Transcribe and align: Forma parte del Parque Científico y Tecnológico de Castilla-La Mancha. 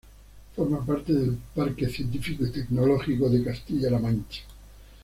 Forma 0.55 0.83
parte 0.83 1.13
del 1.13 1.37
Parque 1.53 1.87
Científico 1.87 2.43
y 2.43 2.49
Tecnológico 2.49 3.29
de 3.29 3.43
Castilla-La 3.43 3.99
Mancha. 3.99 4.41